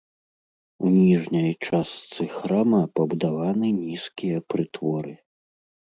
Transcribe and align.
У 0.87 0.89
ніжняй 0.95 1.51
частцы 1.67 2.21
храма 2.39 2.81
пабудаваны 2.99 3.67
нізкія 3.85 4.37
прытворы. 4.51 5.13